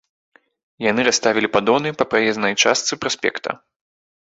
Яны 0.85 1.01
расставілі 1.09 1.51
паддоны 1.57 1.89
на 1.99 2.05
праезнай 2.15 2.59
частцы 2.65 2.93
праспекта. 3.05 3.49